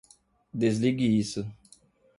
Desligue 0.55 1.05
isso. 1.19 1.45